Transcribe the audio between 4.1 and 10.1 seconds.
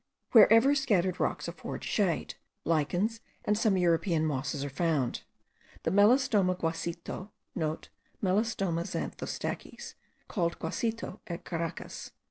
mosses are found. The Melastoma guacito,* (* Melastoma xanthostachys,